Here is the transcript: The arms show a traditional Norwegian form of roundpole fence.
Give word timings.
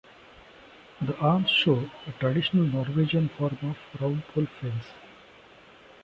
The 0.99 1.15
arms 1.19 1.51
show 1.51 1.87
a 2.07 2.11
traditional 2.19 2.63
Norwegian 2.65 3.29
form 3.37 3.59
of 3.61 3.77
roundpole 4.01 4.49
fence. 4.59 4.87